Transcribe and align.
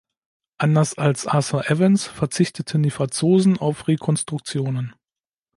Anders 0.57 0.97
als 0.97 1.27
Arthur 1.27 1.69
Evans 1.69 2.07
verzichteten 2.07 2.81
die 2.81 2.89
Franzosen 2.89 3.59
auf 3.59 3.87
Rekonstruktionen. 3.87 4.95